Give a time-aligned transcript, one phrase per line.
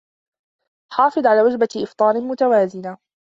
[0.91, 2.97] حافظ على وجبة إفطارمتوازنة